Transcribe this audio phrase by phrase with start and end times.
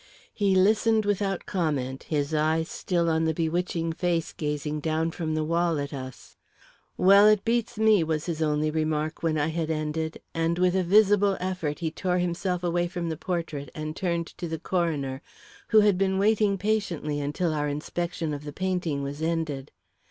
[0.33, 5.43] He listened without comment, his eyes still on the bewitching face gazing down from the
[5.43, 6.37] wall at us.
[6.97, 10.81] "Well, it beats me," was his only remark, when I had ended, and with a
[10.83, 15.21] visible effort he tore himself away from the portrait, and turned to the coroner,
[15.67, 19.69] who had been waiting patiently until our inspection of the painting was ended.